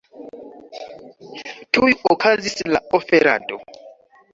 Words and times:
Tuj 1.77 1.93
okazis 2.15 2.59
la 2.75 2.85
oferado. 3.03 3.65